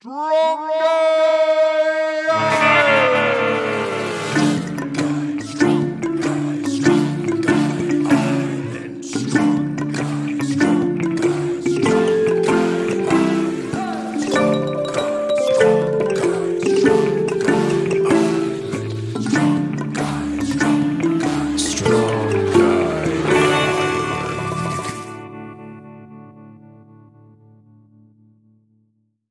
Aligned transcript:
street. 0.00 0.27